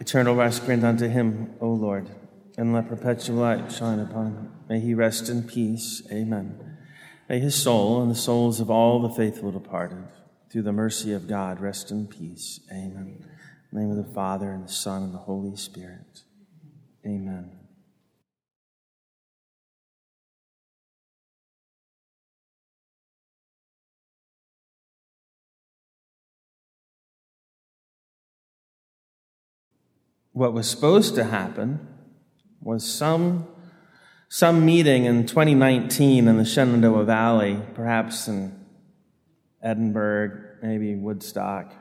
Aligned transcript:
Eternal 0.00 0.34
rest 0.34 0.64
grant 0.64 0.82
unto 0.82 1.06
him, 1.06 1.54
O 1.60 1.68
Lord, 1.68 2.08
and 2.56 2.72
let 2.72 2.88
perpetual 2.88 3.36
light 3.36 3.70
shine 3.70 4.00
upon 4.00 4.26
him. 4.26 4.52
May 4.68 4.80
he 4.80 4.94
rest 4.94 5.28
in 5.28 5.42
peace. 5.42 6.02
Amen. 6.10 6.58
May 7.28 7.38
his 7.38 7.54
soul 7.54 8.00
and 8.00 8.10
the 8.10 8.16
souls 8.16 8.60
of 8.60 8.70
all 8.70 9.00
the 9.02 9.10
faithful 9.10 9.52
departed, 9.52 10.08
through 10.50 10.62
the 10.62 10.72
mercy 10.72 11.12
of 11.12 11.28
God, 11.28 11.60
rest 11.60 11.90
in 11.90 12.06
peace. 12.06 12.60
Amen. 12.72 13.22
In 13.22 13.28
the 13.72 13.80
name 13.80 13.90
of 13.90 14.04
the 14.04 14.14
Father, 14.14 14.50
and 14.50 14.66
the 14.66 14.72
Son, 14.72 15.02
and 15.02 15.14
the 15.14 15.18
Holy 15.18 15.54
Spirit. 15.54 16.24
Amen. 17.06 17.59
What 30.32 30.52
was 30.52 30.68
supposed 30.68 31.14
to 31.16 31.24
happen 31.24 31.86
was 32.60 32.86
some, 32.86 33.48
some 34.28 34.64
meeting 34.64 35.04
in 35.04 35.26
2019 35.26 36.28
in 36.28 36.36
the 36.36 36.44
Shenandoah 36.44 37.04
Valley, 37.04 37.60
perhaps 37.74 38.28
in 38.28 38.64
Edinburgh, 39.62 40.58
maybe 40.62 40.94
Woodstock. 40.94 41.72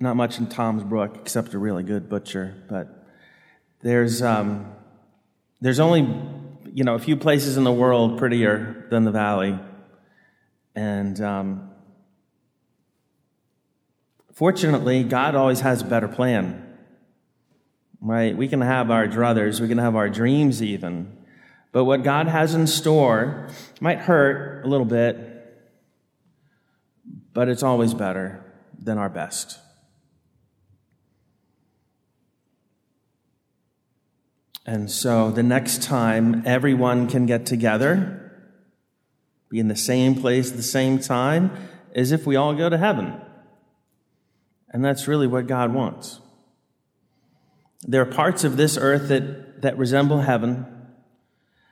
Not 0.00 0.16
much 0.16 0.38
in 0.38 0.46
Tom's 0.46 0.84
Brook, 0.84 1.16
except 1.20 1.54
a 1.54 1.58
really 1.58 1.82
good 1.82 2.08
butcher, 2.08 2.54
but 2.68 3.06
there's, 3.80 4.22
um, 4.22 4.72
there's 5.60 5.80
only 5.80 6.02
you 6.72 6.84
know, 6.84 6.94
a 6.94 6.98
few 6.98 7.16
places 7.16 7.56
in 7.56 7.64
the 7.64 7.72
world 7.72 8.18
prettier 8.18 8.86
than 8.90 9.04
the 9.04 9.10
valley. 9.10 9.58
And 10.74 11.20
um, 11.20 11.70
Fortunately, 14.38 15.02
God 15.02 15.34
always 15.34 15.62
has 15.62 15.82
a 15.82 15.84
better 15.84 16.06
plan. 16.06 16.64
Right? 18.00 18.36
We 18.36 18.46
can 18.46 18.60
have 18.60 18.88
our 18.88 19.08
druthers, 19.08 19.60
we 19.60 19.66
can 19.66 19.78
have 19.78 19.96
our 19.96 20.08
dreams 20.08 20.62
even. 20.62 21.12
But 21.72 21.86
what 21.86 22.04
God 22.04 22.28
has 22.28 22.54
in 22.54 22.68
store 22.68 23.48
might 23.80 23.98
hurt 23.98 24.64
a 24.64 24.68
little 24.68 24.86
bit, 24.86 25.18
but 27.34 27.48
it's 27.48 27.64
always 27.64 27.94
better 27.94 28.44
than 28.80 28.96
our 28.96 29.08
best. 29.08 29.58
And 34.64 34.88
so 34.88 35.32
the 35.32 35.42
next 35.42 35.82
time 35.82 36.44
everyone 36.46 37.08
can 37.08 37.26
get 37.26 37.44
together, 37.44 38.30
be 39.48 39.58
in 39.58 39.66
the 39.66 39.74
same 39.74 40.14
place 40.14 40.52
at 40.52 40.56
the 40.56 40.62
same 40.62 41.00
time, 41.00 41.50
is 41.92 42.12
if 42.12 42.24
we 42.24 42.36
all 42.36 42.54
go 42.54 42.68
to 42.68 42.78
heaven. 42.78 43.20
And 44.70 44.84
that's 44.84 45.08
really 45.08 45.26
what 45.26 45.46
God 45.46 45.72
wants. 45.72 46.20
There 47.82 48.02
are 48.02 48.06
parts 48.06 48.44
of 48.44 48.56
this 48.56 48.76
earth 48.76 49.08
that, 49.08 49.62
that 49.62 49.78
resemble 49.78 50.20
heaven. 50.20 50.66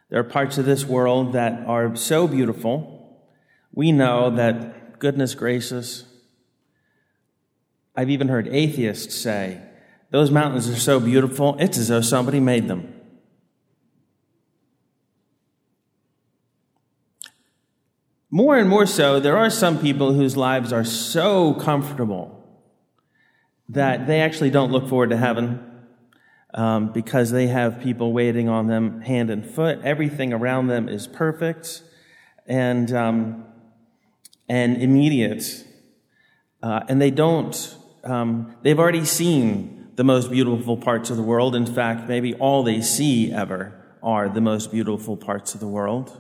There 0.09 0.21
are 0.21 0.25
parts 0.25 0.57
of 0.57 0.65
this 0.65 0.85
world 0.85 1.33
that 1.33 1.67
are 1.67 1.95
so 1.97 2.29
beautiful. 2.29 3.21
We 3.73 3.93
know 3.93 4.31
that, 4.31 4.99
goodness 4.99 5.35
gracious, 5.35 6.05
I've 7.95 8.11
even 8.11 8.29
heard 8.29 8.49
atheists 8.49 9.15
say, 9.15 9.61
those 10.11 10.31
mountains 10.31 10.69
are 10.69 10.77
so 10.77 11.01
beautiful, 11.01 11.57
it's 11.59 11.77
as 11.77 11.89
though 11.89 12.01
somebody 12.01 12.41
made 12.41 12.69
them. 12.69 12.93
More 18.31 18.57
and 18.57 18.69
more 18.69 18.87
so, 18.87 19.19
there 19.19 19.37
are 19.37 19.51
some 19.51 19.79
people 19.79 20.13
whose 20.13 20.37
lives 20.37 20.73
are 20.73 20.85
so 20.85 21.55
comfortable 21.55 22.36
that 23.69 24.07
they 24.07 24.21
actually 24.21 24.51
don't 24.51 24.71
look 24.71 24.89
forward 24.89 25.11
to 25.11 25.17
heaven 25.17 25.77
um, 26.55 26.93
because 26.93 27.31
they 27.31 27.49
have 27.49 27.81
people 27.81 28.13
waiting 28.13 28.49
on 28.49 28.67
them 28.67 29.01
hand 29.01 29.31
and 29.31 29.49
foot. 29.49 29.81
Everything 29.83 30.33
around 30.33 30.69
them 30.69 30.89
is 30.89 31.07
perfect 31.07 31.83
and 32.47 32.93
um, 32.93 33.45
and 34.49 34.81
immediate, 34.81 35.65
uh, 36.63 36.81
and 36.89 37.01
they 37.01 37.11
don't. 37.11 37.77
Um, 38.05 38.55
they've 38.63 38.79
already 38.79 39.05
seen 39.05 39.89
the 39.97 40.05
most 40.05 40.31
beautiful 40.31 40.77
parts 40.77 41.11
of 41.11 41.17
the 41.17 41.23
world. 41.23 41.55
In 41.55 41.67
fact, 41.67 42.09
maybe 42.09 42.35
all 42.35 42.63
they 42.63 42.81
see 42.81 43.33
ever 43.33 43.83
are 44.03 44.29
the 44.29 44.41
most 44.41 44.71
beautiful 44.71 45.17
parts 45.17 45.55
of 45.55 45.61
the 45.61 45.67
world. 45.67 46.17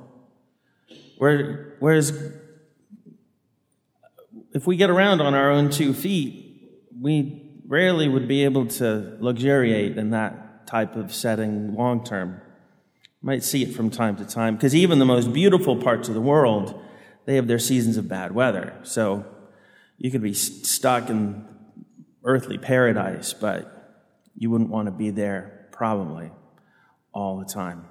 Whereas, 1.19 2.33
if 4.53 4.67
we 4.67 4.77
get 4.77 4.91
around 4.91 5.21
on 5.21 5.34
our 5.34 5.51
own 5.51 5.71
two 5.71 5.95
feet, 5.95 6.46
we 7.01 7.43
rarely 7.67 8.09
would 8.09 8.29
be 8.29 8.45
able 8.45 8.67
to 8.67 9.17
luxuriate 9.21 9.99
in 9.99 10.11
that 10.11 10.67
type 10.67 10.97
of 10.97 11.15
setting 11.15 11.75
long 11.75 12.05
term. 12.05 12.41
Might 13.23 13.43
see 13.43 13.62
it 13.62 13.75
from 13.75 13.91
time 13.91 14.17
to 14.17 14.25
time, 14.25 14.55
because 14.55 14.75
even 14.75 14.99
the 14.99 15.05
most 15.05 15.33
beautiful 15.33 15.77
parts 15.77 16.09
of 16.09 16.15
the 16.15 16.21
world, 16.21 16.81
they 17.25 17.34
have 17.37 17.49
their 17.49 17.59
seasons 17.59 17.97
of 17.97 18.09
bad 18.09 18.33
weather. 18.33 18.79
So 18.83 19.25
you 19.99 20.11
could 20.11 20.23
be 20.23 20.34
stuck 20.34 21.11
in 21.11 21.47
earthly 22.25 22.59
paradise, 22.59 23.33
but 23.33 23.99
you 24.37 24.51
wouldn't 24.51 24.71
want 24.71 24.87
to 24.87 24.93
be 24.93 25.11
there 25.11 25.69
probably 25.73 26.31
all 27.13 27.39
the 27.39 27.45
time. 27.45 27.87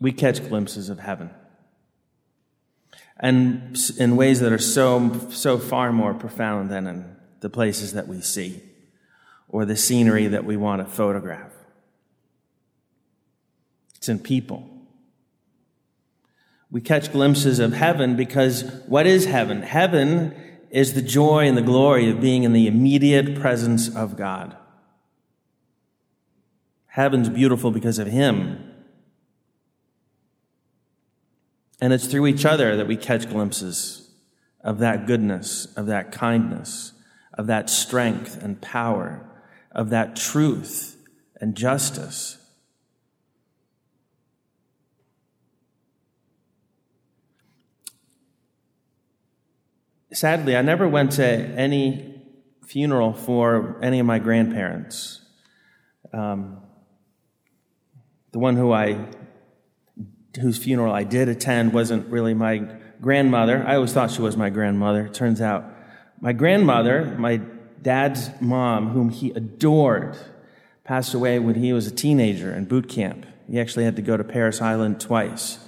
We 0.00 0.12
catch 0.12 0.46
glimpses 0.46 0.88
of 0.88 0.98
heaven 0.98 1.30
and 3.18 3.76
in 3.98 4.16
ways 4.16 4.40
that 4.40 4.52
are 4.52 4.58
so, 4.58 5.28
so 5.30 5.58
far 5.58 5.92
more 5.92 6.14
profound 6.14 6.70
than 6.70 6.86
in 6.86 7.16
the 7.40 7.48
places 7.48 7.92
that 7.94 8.08
we 8.08 8.20
see 8.20 8.62
or 9.48 9.64
the 9.64 9.76
scenery 9.76 10.26
that 10.26 10.44
we 10.44 10.56
want 10.56 10.84
to 10.84 10.90
photograph. 10.90 11.52
It's 13.96 14.08
in 14.08 14.18
people. 14.18 14.68
We 16.70 16.80
catch 16.80 17.12
glimpses 17.12 17.58
of 17.58 17.72
heaven 17.72 18.16
because 18.16 18.62
what 18.86 19.06
is 19.06 19.24
heaven? 19.24 19.62
Heaven 19.62 20.34
is 20.70 20.94
the 20.94 21.02
joy 21.02 21.46
and 21.46 21.56
the 21.56 21.62
glory 21.62 22.10
of 22.10 22.20
being 22.20 22.42
in 22.42 22.52
the 22.52 22.66
immediate 22.66 23.40
presence 23.40 23.94
of 23.94 24.16
God. 24.16 24.56
Heaven's 26.86 27.28
beautiful 27.28 27.70
because 27.70 27.98
of 27.98 28.08
Him. 28.08 28.65
And 31.80 31.92
it's 31.92 32.06
through 32.06 32.26
each 32.26 32.44
other 32.44 32.76
that 32.76 32.86
we 32.86 32.96
catch 32.96 33.28
glimpses 33.28 34.10
of 34.62 34.78
that 34.78 35.06
goodness, 35.06 35.66
of 35.76 35.86
that 35.86 36.10
kindness, 36.10 36.92
of 37.34 37.46
that 37.46 37.68
strength 37.68 38.42
and 38.42 38.60
power, 38.60 39.24
of 39.72 39.90
that 39.90 40.16
truth 40.16 40.96
and 41.40 41.54
justice. 41.54 42.38
Sadly, 50.12 50.56
I 50.56 50.62
never 50.62 50.88
went 50.88 51.12
to 51.12 51.24
any 51.24 52.22
funeral 52.66 53.12
for 53.12 53.78
any 53.82 53.98
of 53.98 54.06
my 54.06 54.18
grandparents. 54.18 55.20
Um, 56.12 56.62
the 58.32 58.38
one 58.38 58.56
who 58.56 58.72
I 58.72 59.08
whose 60.40 60.58
funeral 60.58 60.92
I 60.92 61.04
did 61.04 61.28
attend 61.28 61.72
wasn't 61.72 62.10
really 62.10 62.34
my 62.34 62.68
grandmother. 63.00 63.64
I 63.66 63.76
always 63.76 63.92
thought 63.92 64.10
she 64.10 64.22
was 64.22 64.36
my 64.36 64.50
grandmother. 64.50 65.08
Turns 65.08 65.40
out 65.40 65.64
my 66.20 66.32
grandmother, 66.32 67.16
my 67.18 67.40
dad's 67.82 68.30
mom, 68.40 68.88
whom 68.88 69.10
he 69.10 69.30
adored, 69.30 70.16
passed 70.84 71.14
away 71.14 71.38
when 71.38 71.56
he 71.56 71.72
was 71.72 71.86
a 71.86 71.90
teenager 71.90 72.52
in 72.54 72.64
boot 72.64 72.88
camp. 72.88 73.26
He 73.50 73.60
actually 73.60 73.84
had 73.84 73.96
to 73.96 74.02
go 74.02 74.16
to 74.16 74.24
Parris 74.24 74.60
Island 74.60 75.00
twice 75.00 75.58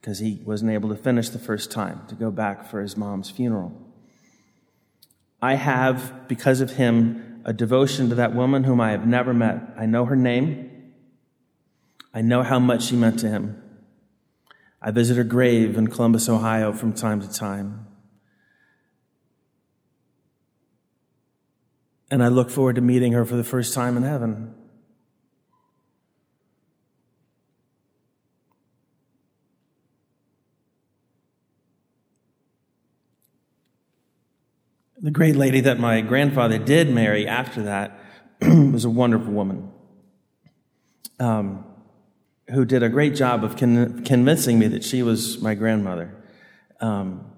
because 0.00 0.18
he 0.18 0.40
wasn't 0.44 0.70
able 0.70 0.88
to 0.90 0.96
finish 0.96 1.30
the 1.30 1.38
first 1.38 1.70
time 1.70 2.02
to 2.08 2.14
go 2.14 2.30
back 2.30 2.70
for 2.70 2.80
his 2.80 2.96
mom's 2.96 3.30
funeral. 3.30 3.72
I 5.42 5.54
have, 5.54 6.28
because 6.28 6.60
of 6.60 6.72
him, 6.72 7.42
a 7.44 7.52
devotion 7.52 8.08
to 8.08 8.14
that 8.16 8.34
woman 8.34 8.64
whom 8.64 8.80
I 8.80 8.92
have 8.92 9.06
never 9.06 9.34
met. 9.34 9.74
I 9.76 9.86
know 9.86 10.04
her 10.04 10.16
name. 10.16 10.92
I 12.14 12.22
know 12.22 12.42
how 12.42 12.58
much 12.58 12.84
she 12.84 12.96
meant 12.96 13.18
to 13.20 13.28
him. 13.28 13.62
I 14.86 14.92
visit 14.92 15.16
her 15.16 15.24
grave 15.24 15.76
in 15.76 15.88
Columbus, 15.88 16.28
Ohio 16.28 16.72
from 16.72 16.92
time 16.92 17.20
to 17.20 17.28
time. 17.28 17.88
And 22.08 22.22
I 22.22 22.28
look 22.28 22.50
forward 22.50 22.76
to 22.76 22.80
meeting 22.80 23.10
her 23.10 23.24
for 23.24 23.34
the 23.34 23.42
first 23.42 23.74
time 23.74 23.96
in 23.96 24.04
heaven. 24.04 24.54
The 35.02 35.10
great 35.10 35.34
lady 35.34 35.60
that 35.62 35.80
my 35.80 36.00
grandfather 36.00 36.58
did 36.58 36.90
marry 36.90 37.26
after 37.26 37.64
that 37.64 37.98
was 38.40 38.84
a 38.84 38.90
wonderful 38.90 39.32
woman. 39.32 39.68
Um, 41.18 41.64
who 42.50 42.64
did 42.64 42.82
a 42.82 42.88
great 42.88 43.14
job 43.14 43.42
of 43.42 43.56
con- 43.56 44.04
convincing 44.04 44.58
me 44.58 44.68
that 44.68 44.84
she 44.84 45.02
was 45.02 45.40
my 45.40 45.54
grandmother. 45.54 46.14
Um, 46.80 47.32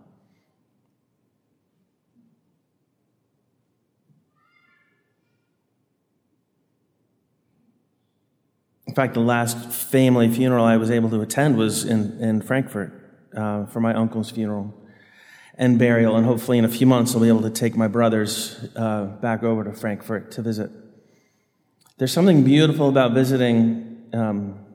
in 8.86 8.94
fact, 8.94 9.14
the 9.14 9.20
last 9.20 9.56
family 9.70 10.28
funeral 10.28 10.64
I 10.64 10.76
was 10.76 10.90
able 10.90 11.08
to 11.10 11.20
attend 11.20 11.56
was 11.56 11.84
in, 11.84 12.18
in 12.20 12.42
Frankfurt 12.42 12.92
uh, 13.34 13.66
for 13.66 13.80
my 13.80 13.94
uncle's 13.94 14.30
funeral 14.30 14.74
and 15.56 15.78
burial. 15.78 16.16
And 16.16 16.26
hopefully, 16.26 16.58
in 16.58 16.64
a 16.64 16.68
few 16.68 16.86
months, 16.86 17.14
I'll 17.14 17.20
be 17.20 17.28
able 17.28 17.42
to 17.42 17.50
take 17.50 17.76
my 17.76 17.88
brothers 17.88 18.68
uh, 18.76 19.04
back 19.04 19.42
over 19.42 19.64
to 19.64 19.72
Frankfurt 19.72 20.32
to 20.32 20.42
visit. 20.42 20.70
There's 21.96 22.12
something 22.12 22.44
beautiful 22.44 22.88
about 22.88 23.12
visiting. 23.12 24.04
Um, 24.12 24.67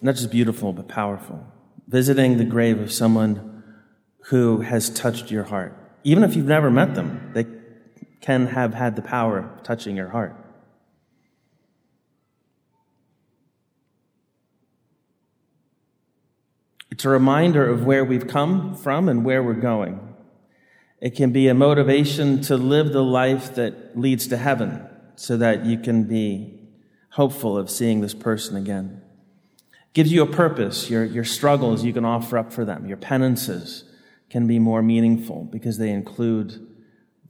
not 0.00 0.16
just 0.16 0.30
beautiful, 0.30 0.72
but 0.72 0.88
powerful. 0.88 1.46
Visiting 1.86 2.38
the 2.38 2.44
grave 2.44 2.80
of 2.80 2.92
someone 2.92 3.62
who 4.26 4.60
has 4.60 4.90
touched 4.90 5.30
your 5.30 5.44
heart. 5.44 5.76
Even 6.04 6.24
if 6.24 6.36
you've 6.36 6.46
never 6.46 6.70
met 6.70 6.94
them, 6.94 7.30
they 7.34 7.46
can 8.20 8.48
have 8.48 8.74
had 8.74 8.96
the 8.96 9.02
power 9.02 9.38
of 9.38 9.62
touching 9.62 9.96
your 9.96 10.08
heart. 10.08 10.36
It's 16.90 17.04
a 17.04 17.08
reminder 17.08 17.66
of 17.66 17.86
where 17.86 18.04
we've 18.04 18.26
come 18.26 18.74
from 18.74 19.08
and 19.08 19.24
where 19.24 19.42
we're 19.42 19.54
going. 19.54 20.14
It 21.00 21.16
can 21.16 21.32
be 21.32 21.48
a 21.48 21.54
motivation 21.54 22.42
to 22.42 22.56
live 22.56 22.92
the 22.92 23.02
life 23.02 23.54
that 23.54 23.98
leads 23.98 24.26
to 24.28 24.36
heaven 24.36 24.86
so 25.16 25.36
that 25.38 25.64
you 25.64 25.78
can 25.78 26.04
be 26.04 26.60
hopeful 27.12 27.56
of 27.56 27.70
seeing 27.70 28.00
this 28.00 28.12
person 28.12 28.56
again. 28.56 29.00
Gives 29.92 30.12
you 30.12 30.22
a 30.22 30.26
purpose. 30.26 30.88
Your, 30.90 31.04
your 31.04 31.24
struggles 31.24 31.84
you 31.84 31.92
can 31.92 32.04
offer 32.04 32.38
up 32.38 32.52
for 32.52 32.64
them. 32.64 32.86
Your 32.86 32.96
penances 32.96 33.84
can 34.28 34.46
be 34.46 34.58
more 34.58 34.82
meaningful 34.82 35.44
because 35.44 35.78
they 35.78 35.90
include 35.90 36.66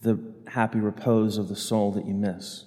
the 0.03 0.19
happy 0.49 0.79
repose 0.79 1.39
of 1.39 1.49
the 1.49 1.57
soul 1.57 1.93
that 1.93 2.07
you 2.07 2.15
miss. 2.15 2.65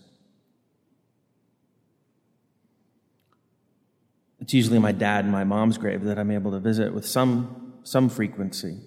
It's 4.39 4.53
usually 4.53 4.79
my 4.79 4.91
dad 4.91 5.23
and 5.23 5.31
my 5.31 5.43
mom's 5.43 5.77
grave 5.77 6.03
that 6.03 6.19
I'm 6.19 6.31
able 6.31 6.51
to 6.51 6.59
visit 6.59 6.93
with 6.93 7.05
some, 7.05 7.73
some 7.83 8.09
frequency. 8.09 8.79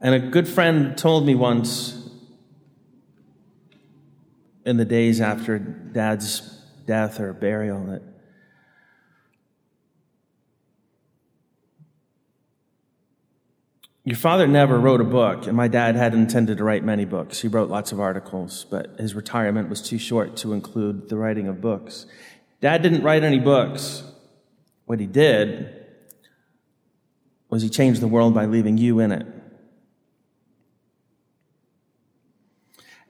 And 0.00 0.14
a 0.14 0.18
good 0.18 0.48
friend 0.48 0.96
told 0.96 1.26
me 1.26 1.34
once 1.34 2.08
in 4.64 4.76
the 4.76 4.84
days 4.84 5.20
after 5.20 5.58
dad's 5.58 6.40
death 6.86 7.20
or 7.20 7.32
burial 7.32 7.84
that 7.86 8.02
Your 14.08 14.16
father 14.16 14.46
never 14.46 14.80
wrote 14.80 15.02
a 15.02 15.04
book, 15.04 15.46
and 15.46 15.54
my 15.54 15.68
dad 15.68 15.94
had 15.94 16.14
intended 16.14 16.56
to 16.56 16.64
write 16.64 16.82
many 16.82 17.04
books. 17.04 17.42
He 17.42 17.48
wrote 17.48 17.68
lots 17.68 17.92
of 17.92 18.00
articles, 18.00 18.64
but 18.70 18.98
his 18.98 19.14
retirement 19.14 19.68
was 19.68 19.82
too 19.82 19.98
short 19.98 20.34
to 20.38 20.54
include 20.54 21.10
the 21.10 21.18
writing 21.18 21.46
of 21.46 21.60
books. 21.60 22.06
Dad 22.62 22.80
didn't 22.80 23.02
write 23.02 23.22
any 23.22 23.38
books. 23.38 24.02
What 24.86 24.98
he 24.98 25.04
did 25.04 25.84
was 27.50 27.60
he 27.60 27.68
changed 27.68 28.00
the 28.00 28.08
world 28.08 28.32
by 28.32 28.46
leaving 28.46 28.78
you 28.78 28.98
in 28.98 29.12
it. 29.12 29.26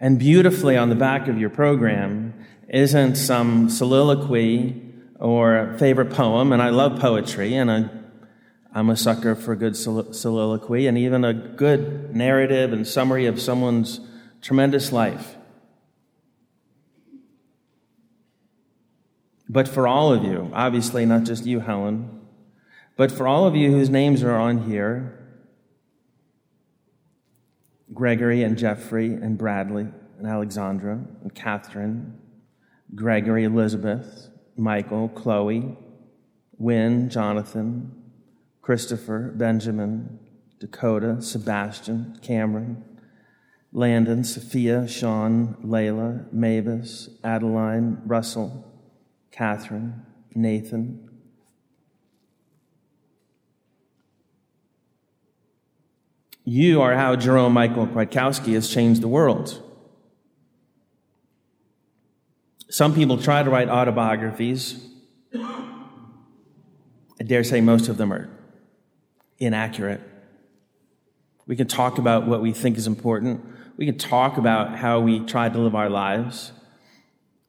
And 0.01 0.19
beautifully 0.19 0.77
on 0.77 0.89
the 0.89 0.97
back 0.97 1.29
of 1.29 1.39
your 1.39 1.51
program 1.51 2.45
isn't 2.69 3.15
some 3.15 3.71
soliloquy 3.71 4.83
or 5.21 5.77
favorite 5.79 6.11
poem, 6.11 6.53
and 6.53 6.61
I 6.61 6.71
love 6.71 6.99
poetry, 6.99 7.55
and 7.55 7.71
I, 7.71 7.89
I'm 8.79 8.91
a 8.91 8.97
sucker 8.97 9.35
for 9.35 9.57
good 9.57 9.77
soliloquy 9.77 10.87
and 10.87 10.97
even 10.97 11.25
a 11.25 11.35
good 11.35 12.15
narrative 12.15 12.73
and 12.73 12.87
summary 12.87 13.27
of 13.27 13.41
someone's 13.41 13.99
tremendous 14.41 14.93
life. 14.93 15.35
But 19.49 19.67
for 19.67 19.89
all 19.89 20.13
of 20.13 20.23
you, 20.23 20.53
obviously 20.55 21.05
not 21.07 21.25
just 21.25 21.45
you, 21.45 21.59
Helen, 21.59 22.21
but 22.97 23.11
for 23.11 23.27
all 23.27 23.49
of 23.49 23.57
you 23.57 23.73
whose 23.73 23.91
names 23.91 24.23
are 24.23 24.37
on 24.37 24.71
here 24.71 25.27
Gregory 27.93 28.45
and 28.45 28.57
Jeffrey 28.57 29.13
and 29.13 29.37
Bradley 29.37 29.89
and 30.19 30.27
Alexandra 30.29 31.05
and 31.21 31.35
Catherine, 31.35 32.17
Gregory, 32.95 33.43
Elizabeth, 33.43 34.29
Michael, 34.57 35.09
Chloe, 35.09 35.77
Wynne, 36.59 37.11
Jonathan, 37.11 37.98
Christopher, 38.69 39.33
Benjamin, 39.35 40.19
Dakota, 40.61 41.23
Sebastian, 41.23 42.19
Cameron, 42.21 42.85
Landon, 43.73 44.23
Sophia, 44.25 44.87
Sean, 44.87 45.57
Layla, 45.65 46.31
Mavis, 46.35 47.09
Adeline, 47.25 48.03
Russell, 48.05 48.71
Catherine, 49.31 50.05
Nathan. 50.35 51.09
You 56.45 56.83
are 56.83 56.95
how 56.95 57.17
Jerome 57.17 57.55
Michael 57.55 57.87
Kwiatkowski 57.87 58.53
has 58.53 58.69
changed 58.69 59.01
the 59.01 59.09
world. 59.09 59.63
Some 62.69 62.95
people 62.95 63.17
try 63.17 63.43
to 63.43 63.49
write 63.49 63.71
autobiographies. 63.71 64.87
I 65.35 67.25
dare 67.25 67.45
say 67.45 67.63
most 67.63 67.89
of 67.89 67.97
them 67.97 68.13
are 68.13 68.29
inaccurate. 69.39 70.01
We 71.47 71.57
can 71.57 71.67
talk 71.67 71.99
about 71.99 72.27
what 72.27 72.43
we 72.43 72.53
think 72.53 72.77
is 72.77 72.87
important. 72.87 73.45
We 73.77 73.87
can 73.87 73.97
talk 73.97 74.37
about 74.37 74.77
how 74.77 75.01
we 75.01 75.21
try 75.21 75.49
to 75.49 75.59
live 75.59 75.75
our 75.75 75.89
lives. 75.89 76.53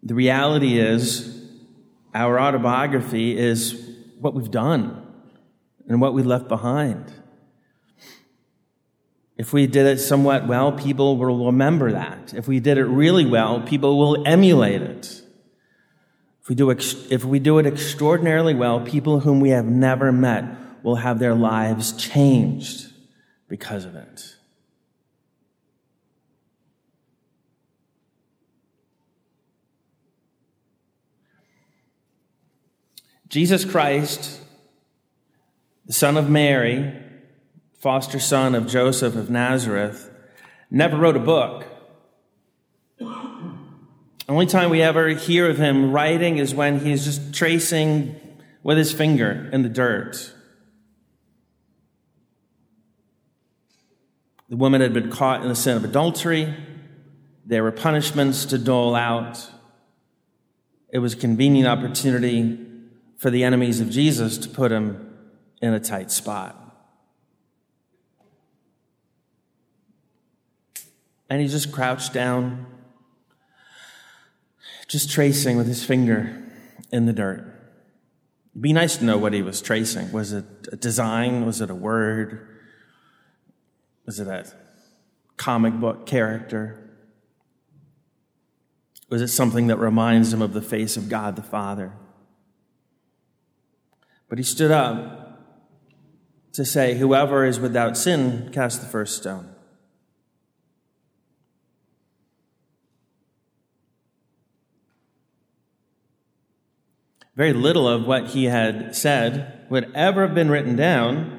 The 0.03 0.15
reality 0.15 0.80
is, 0.80 1.36
our 2.13 2.39
autobiography 2.39 3.38
is 3.38 3.74
what 4.19 4.33
we've 4.33 4.50
done 4.50 5.06
and 5.88 6.00
what 6.00 6.13
we 6.13 6.24
left 6.24 6.47
behind. 6.47 7.12
If 9.38 9.53
we 9.53 9.68
did 9.68 9.85
it 9.85 10.00
somewhat 10.00 10.47
well, 10.47 10.71
people 10.71 11.18
will 11.18 11.45
remember 11.45 11.92
that. 11.94 12.33
If 12.33 12.47
we 12.47 12.59
did 12.59 12.77
it 12.77 12.85
really 12.85 13.25
well, 13.25 13.62
people 13.62 13.97
will 13.97 14.27
emulate 14.27 14.81
it. 14.81 15.21
If 16.42 16.50
we 16.50 16.56
do, 16.56 16.69
if 16.69 17.24
we 17.24 17.39
do 17.39 17.57
it 17.57 17.65
extraordinarily 17.65 18.53
well, 18.53 18.81
people 18.81 19.21
whom 19.21 19.39
we 19.39 19.50
have 19.50 19.65
never 19.65 20.12
met 20.12 20.44
will 20.83 20.95
have 20.95 21.19
their 21.19 21.35
lives 21.35 21.93
changed 21.93 22.91
because 23.47 23.85
of 23.85 23.95
it. 23.95 24.35
Jesus 33.30 33.63
Christ, 33.63 34.42
the 35.85 35.94
son 35.94 36.18
of 36.18 36.30
Mary, 36.30 36.92
foster 37.77 38.19
son 38.19 38.56
of 38.56 38.68
Joseph 38.68 39.15
of 39.15 39.30
Nazareth, 39.30 40.09
never 40.71 40.97
wrote 40.97 41.15
a 41.15 41.19
book. 41.19 41.65
The 42.97 43.06
only 44.27 44.47
time 44.47 44.71
we 44.71 44.81
ever 44.81 45.09
hear 45.09 45.49
of 45.49 45.57
him 45.57 45.92
writing 45.92 46.37
is 46.37 46.56
when 46.56 46.80
he's 46.80 47.06
just 47.06 47.33
tracing 47.33 48.15
with 48.63 48.77
his 48.77 48.92
finger 48.92 49.49
in 49.54 49.61
the 49.61 49.69
dirt. 49.69 50.33
The 54.49 54.57
woman 54.57 54.81
had 54.81 54.94
been 54.94 55.11
caught 55.11 55.44
in 55.44 55.47
the 55.47 55.56
sin 55.56 55.77
of 55.77 55.83
adultery. 55.83 56.56
There 57.45 57.63
were 57.63 57.71
punishments 57.71 58.45
to 58.45 58.57
dole 58.57 58.95
out. 58.95 59.47
It 60.91 60.99
was 60.99 61.13
a 61.13 61.18
convenient 61.18 61.68
opportunity 61.68 62.65
for 63.18 63.29
the 63.29 63.44
enemies 63.44 63.79
of 63.79 63.91
Jesus 63.91 64.39
to 64.39 64.49
put 64.49 64.71
him 64.71 65.15
in 65.61 65.73
a 65.73 65.79
tight 65.79 66.09
spot. 66.09 66.56
And 71.29 71.39
he 71.39 71.47
just 71.47 71.71
crouched 71.71 72.11
down, 72.11 72.65
just 74.87 75.11
tracing 75.11 75.57
with 75.57 75.68
his 75.68 75.83
finger 75.83 76.44
in 76.91 77.06
the 77.06 77.13
dirt. 77.13 77.41
It'd 78.53 78.63
be 78.63 78.73
nice 78.73 78.97
to 78.97 79.06
know 79.06 79.19
what 79.19 79.33
he 79.33 79.44
was 79.44 79.61
tracing. 79.61 80.11
Was 80.11 80.33
it 80.33 80.45
a 80.71 80.75
design? 80.75 81.45
Was 81.45 81.61
it 81.61 81.69
a 81.69 81.75
word? 81.75 82.58
Was 84.09 84.19
it 84.19 84.28
a 84.28 84.44
comic 85.37 85.75
book 85.75 86.07
character? 86.07 86.89
Was 89.07 89.21
it 89.21 89.28
something 89.28 89.68
that 89.68 89.78
reminds 89.78 90.33
him 90.33 90.42
of 90.42 90.54
the 90.54 90.63
face 90.63 90.97
of 90.97 91.09
God 91.09 91.35
the 91.35 91.44
Father? 91.44 91.94
But 94.28 94.39
he 94.39 94.44
stood 94.44 94.71
up 94.71 95.44
to 96.54 96.66
say, 96.66 96.97
Whoever 96.97 97.45
is 97.45 97.59
without 97.59 97.95
sin, 97.97 98.49
cast 98.51 98.81
the 98.81 98.87
first 98.87 99.16
stone. 99.16 99.54
Very 107.35 107.54
little 107.54 107.87
of 107.87 108.07
what 108.07 108.30
he 108.30 108.45
had 108.45 108.95
said 108.95 109.68
would 109.69 109.92
ever 109.94 110.25
have 110.25 110.33
been 110.33 110.49
written 110.49 110.75
down 110.75 111.38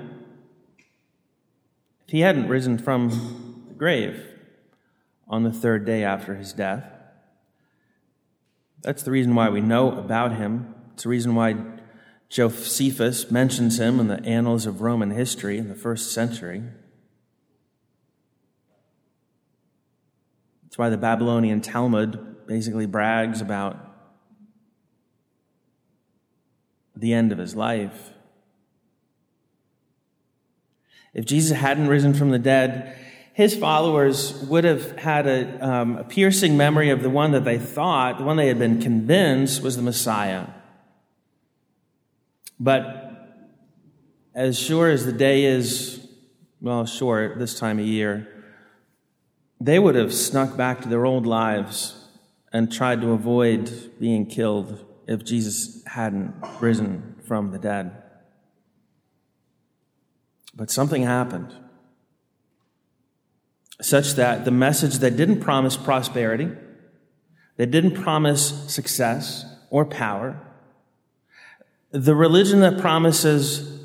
if 2.11 2.13
he 2.15 2.23
hadn't 2.23 2.49
risen 2.49 2.77
from 2.77 3.67
the 3.69 3.75
grave 3.75 4.21
on 5.29 5.45
the 5.45 5.53
third 5.53 5.87
day 5.87 6.03
after 6.03 6.35
his 6.35 6.53
death. 6.53 6.83
That's 8.83 9.05
the 9.05 9.13
reason 9.13 9.37
why 9.37 9.49
we 9.49 9.61
know 9.61 9.97
about 9.97 10.35
him. 10.35 10.75
It's 10.93 11.05
the 11.05 11.09
reason 11.09 11.37
why 11.37 11.55
Josephus 12.29 13.31
mentions 13.31 13.79
him 13.79 14.01
in 14.01 14.09
the 14.09 14.21
annals 14.25 14.67
of 14.67 14.81
Roman 14.81 15.13
history 15.13 15.57
in 15.57 15.69
the 15.69 15.77
first 15.77 16.11
century. 16.11 16.65
That's 20.65 20.79
why 20.79 20.89
the 20.89 20.99
Babylonian 20.99 21.61
Talmud 21.61 22.45
basically 22.49 22.87
brags 22.87 23.41
about 23.41 23.79
the 26.97 27.13
end 27.13 27.31
of 27.31 27.39
his 27.39 27.55
life. 27.55 28.11
If 31.13 31.25
Jesus 31.25 31.57
hadn't 31.59 31.89
risen 31.89 32.15
from 32.15 32.31
the 32.31 32.39
dead, 32.39 32.97
his 33.33 33.57
followers 33.57 34.35
would 34.45 34.65
have 34.65 34.99
had 34.99 35.27
a, 35.27 35.67
um, 35.67 35.97
a, 35.97 36.05
piercing 36.05 36.57
memory 36.57 36.91
of 36.91 37.03
the 37.03 37.11
one 37.11 37.33
that 37.33 37.45
they 37.45 37.59
thought, 37.59 38.19
the 38.19 38.25
one 38.25 38.37
they 38.37 38.49
had 38.49 38.59
been 38.59 38.81
convinced 38.81 39.63
was 39.63 39.77
the 39.77 39.83
Messiah. 39.83 40.47
But 42.59 43.11
as 44.35 44.59
sure 44.59 44.91
as 44.91 45.07
the 45.07 45.13
day 45.13 45.45
is, 45.45 46.07
well, 46.61 46.85
short 46.87 47.39
this 47.39 47.59
time 47.59 47.79
of 47.79 47.87
year, 47.87 48.29
they 49.61 49.79
would 49.79 49.95
have 49.95 50.13
snuck 50.13 50.57
back 50.57 50.83
to 50.83 50.89
their 50.89 51.07
old 51.07 51.27
lives 51.27 52.05
and 52.53 52.73
tried 52.73 53.01
to 53.01 53.13
avoid 53.13 53.99
being 53.99 54.27
killed 54.27 54.85
if 55.07 55.25
Jesus 55.25 55.83
hadn't 55.87 56.35
risen 56.61 57.17
from 57.27 57.53
the 57.53 57.59
dead. 57.59 58.10
But 60.55 60.71
something 60.71 61.03
happened 61.03 61.55
such 63.81 64.15
that 64.15 64.45
the 64.45 64.51
message 64.51 64.99
that 64.99 65.17
didn't 65.17 65.41
promise 65.41 65.77
prosperity, 65.77 66.51
that 67.57 67.71
didn't 67.71 67.95
promise 67.95 68.73
success 68.73 69.45
or 69.71 69.85
power, 69.85 70.39
the 71.91 72.15
religion 72.15 72.61
that 72.61 72.79
promises 72.79 73.81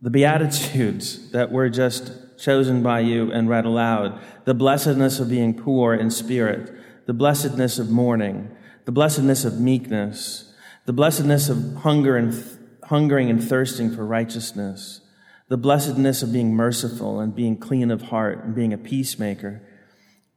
the 0.00 0.10
Beatitudes 0.10 1.30
that 1.30 1.52
were 1.52 1.68
just 1.68 2.12
chosen 2.38 2.82
by 2.82 3.00
you 3.00 3.30
and 3.30 3.48
read 3.48 3.64
aloud, 3.64 4.20
the 4.44 4.54
blessedness 4.54 5.20
of 5.20 5.30
being 5.30 5.54
poor 5.54 5.94
in 5.94 6.10
spirit, 6.10 6.72
the 7.06 7.12
blessedness 7.12 7.78
of 7.78 7.88
mourning, 7.88 8.50
the 8.84 8.92
blessedness 8.92 9.44
of 9.44 9.60
meekness, 9.60 10.52
the 10.86 10.92
blessedness 10.92 11.48
of 11.48 11.76
hunger 11.76 12.16
and 12.16 12.32
th- 12.32 12.44
hungering 12.84 13.30
and 13.30 13.42
thirsting 13.42 13.94
for 13.94 14.04
righteousness, 14.04 15.01
the 15.48 15.56
blessedness 15.56 16.22
of 16.22 16.32
being 16.32 16.54
merciful 16.54 17.20
and 17.20 17.34
being 17.34 17.56
clean 17.56 17.90
of 17.90 18.02
heart 18.02 18.44
and 18.44 18.54
being 18.54 18.72
a 18.72 18.78
peacemaker, 18.78 19.62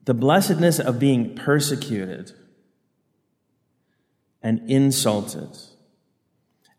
the 0.04 0.14
blessedness 0.14 0.80
of 0.80 1.00
being 1.00 1.36
persecuted 1.36 2.32
and 4.42 4.70
insulted 4.70 5.50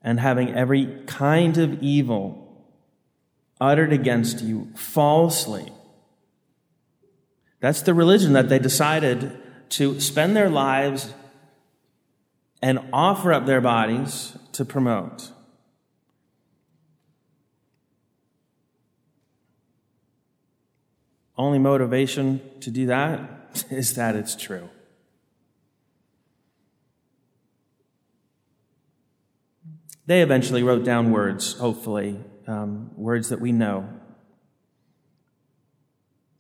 and 0.02 0.21
having 0.21 0.54
every 0.54 1.02
kind 1.06 1.59
of 1.59 1.83
evil 1.83 2.47
uttered 3.61 3.92
against 3.92 4.42
you 4.42 4.68
falsely. 4.75 5.73
That's 7.61 7.83
the 7.83 7.95
religion 7.95 8.35
that 8.35 8.49
they 8.49 8.59
decided 8.59 9.37
to 9.71 9.99
spend 10.00 10.37
their 10.37 10.50
lives 10.50 11.12
and 12.62 12.78
offer 12.92 13.33
up 13.33 13.47
their 13.47 13.61
bodies 13.61 14.37
to 14.52 14.64
promote. 14.64 15.33
Only 21.38 21.58
motivation 21.58 22.40
to 22.60 22.70
do 22.70 22.86
that 22.86 23.20
is 23.70 23.94
that 23.94 24.16
it's 24.16 24.34
true. 24.34 24.70
They 30.06 30.22
eventually 30.22 30.62
wrote 30.62 30.84
down 30.84 31.10
words, 31.10 31.54
hopefully, 31.54 32.20
um, 32.46 32.92
words 32.96 33.28
that 33.30 33.40
we 33.40 33.52
know 33.52 33.88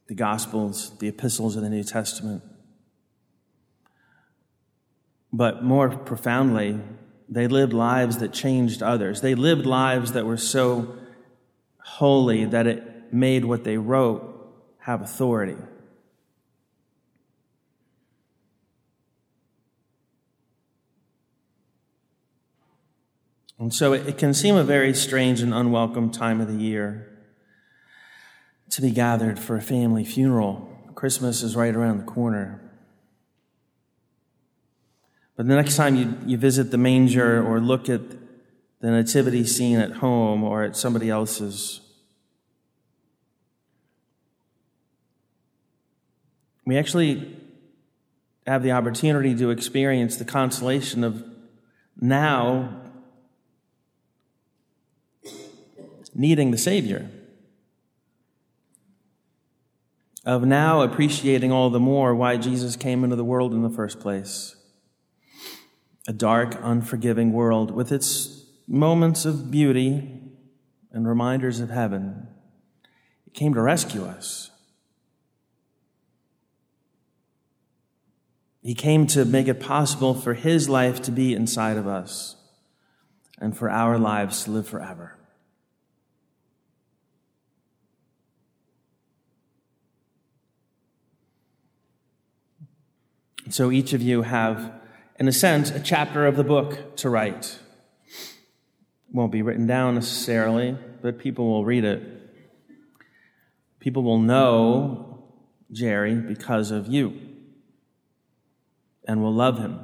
the 0.06 0.14
Gospels, 0.14 0.96
the 0.98 1.08
epistles 1.08 1.56
of 1.56 1.62
the 1.62 1.68
New 1.68 1.82
Testament. 1.82 2.44
But 5.32 5.64
more 5.64 5.90
profoundly, 5.90 6.80
they 7.28 7.48
lived 7.48 7.72
lives 7.72 8.18
that 8.18 8.32
changed 8.32 8.84
others. 8.84 9.20
They 9.20 9.34
lived 9.34 9.66
lives 9.66 10.12
that 10.12 10.24
were 10.24 10.36
so 10.36 10.96
holy 11.78 12.44
that 12.44 12.68
it 12.68 13.12
made 13.12 13.44
what 13.44 13.64
they 13.64 13.78
wrote 13.78 14.35
have 14.86 15.02
authority. 15.02 15.56
And 23.58 23.74
so 23.74 23.94
it, 23.94 24.16
can 24.16 24.32
seem 24.32 24.54
a 24.54 24.62
very 24.62 24.94
strange 24.94 25.40
and 25.40 25.52
unwelcome 25.52 26.12
time 26.12 26.40
of 26.40 26.46
the 26.46 26.62
year 26.62 27.18
to 28.70 28.80
be 28.80 28.92
gathered 28.92 29.40
for 29.40 29.56
a 29.56 29.60
family 29.60 30.04
funeral. 30.04 30.70
Christmas 30.94 31.42
is 31.42 31.56
right 31.56 31.74
around 31.74 31.98
the 31.98 32.04
corner. 32.04 32.60
But 35.34 35.48
the 35.48 35.56
next 35.56 35.74
time 35.74 35.96
you, 35.96 36.16
you 36.26 36.38
visit 36.38 36.70
the 36.70 36.78
manger 36.78 37.44
or 37.44 37.58
look 37.58 37.88
at 37.88 38.02
the 38.80 38.90
nativity 38.92 39.44
scene 39.44 39.78
at 39.78 39.94
home 39.94 40.44
or 40.44 40.62
at 40.62 40.76
somebody 40.76 41.10
else's, 41.10 41.80
we 46.66 46.76
actually 46.76 47.36
have 48.46 48.62
the 48.62 48.72
opportunity 48.72 49.34
to 49.36 49.50
experience 49.50 50.16
the 50.16 50.24
consolation 50.24 51.04
of 51.04 51.24
now 51.98 52.82
needing 56.14 56.50
the 56.50 56.58
Savior, 56.58 57.08
of 60.24 60.44
now 60.44 60.82
appreciating 60.82 61.52
all 61.52 61.70
the 61.70 61.80
more 61.80 62.14
why 62.14 62.36
Jesus 62.36 62.74
came 62.74 63.04
into 63.04 63.16
the 63.16 63.24
world 63.24 63.52
in 63.52 63.62
the 63.62 63.70
first 63.70 64.00
place. 64.00 64.56
A 66.08 66.12
dark, 66.12 66.56
unforgiving 66.62 67.32
world 67.32 67.70
with 67.70 67.92
its 67.92 68.44
moments 68.66 69.24
of 69.24 69.50
beauty 69.50 70.20
and 70.90 71.06
reminders 71.06 71.60
of 71.60 71.70
heaven. 71.70 72.28
It 73.26 73.34
came 73.34 73.54
to 73.54 73.60
rescue 73.60 74.04
us. 74.04 74.50
He 78.66 78.74
came 78.74 79.06
to 79.08 79.24
make 79.24 79.46
it 79.46 79.60
possible 79.60 80.12
for 80.12 80.34
His 80.34 80.68
life 80.68 81.00
to 81.02 81.12
be 81.12 81.34
inside 81.34 81.76
of 81.76 81.86
us 81.86 82.34
and 83.38 83.56
for 83.56 83.70
our 83.70 83.96
lives 83.96 84.42
to 84.42 84.50
live 84.50 84.66
forever. 84.66 85.16
So 93.50 93.70
each 93.70 93.92
of 93.92 94.02
you 94.02 94.22
have, 94.22 94.72
in 95.20 95.28
a 95.28 95.32
sense, 95.32 95.70
a 95.70 95.78
chapter 95.78 96.26
of 96.26 96.34
the 96.34 96.42
book 96.42 96.96
to 96.96 97.08
write. 97.08 97.60
It 98.08 99.14
won't 99.14 99.30
be 99.30 99.42
written 99.42 99.68
down 99.68 99.94
necessarily, 99.94 100.76
but 101.02 101.20
people 101.20 101.46
will 101.46 101.64
read 101.64 101.84
it. 101.84 102.02
People 103.78 104.02
will 104.02 104.18
know 104.18 105.22
Jerry 105.70 106.16
because 106.16 106.72
of 106.72 106.88
you 106.88 107.35
and 109.06 109.22
will 109.22 109.34
love 109.34 109.58
him 109.58 109.78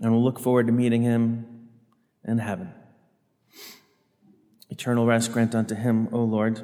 and 0.00 0.12
will 0.12 0.22
look 0.22 0.40
forward 0.40 0.66
to 0.66 0.72
meeting 0.72 1.02
him 1.02 1.68
in 2.24 2.38
heaven. 2.38 2.72
Eternal 4.70 5.06
rest 5.06 5.32
grant 5.32 5.54
unto 5.54 5.74
him, 5.74 6.08
O 6.12 6.24
Lord, 6.24 6.60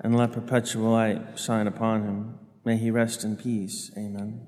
and 0.00 0.16
let 0.16 0.32
perpetual 0.32 0.90
light 0.90 1.38
shine 1.38 1.66
upon 1.66 2.02
him. 2.02 2.38
May 2.64 2.76
he 2.76 2.90
rest 2.90 3.24
in 3.24 3.36
peace. 3.36 3.90
Amen. 3.96 4.46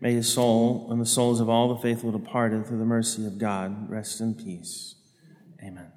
May 0.00 0.14
his 0.14 0.32
soul 0.32 0.88
and 0.90 1.00
the 1.00 1.06
souls 1.06 1.40
of 1.40 1.48
all 1.48 1.68
the 1.68 1.80
faithful 1.80 2.12
departed 2.12 2.66
through 2.66 2.78
the 2.78 2.84
mercy 2.84 3.26
of 3.26 3.38
God 3.38 3.90
rest 3.90 4.20
in 4.20 4.34
peace. 4.34 4.94
Amen. 5.62 5.92